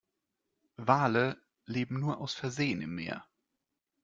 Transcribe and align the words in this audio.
Wale 0.79 1.39
leben 1.67 1.99
nur 1.99 2.17
aus 2.17 2.33
Versehen 2.33 2.81
im 2.81 2.95
Meer. 2.95 3.23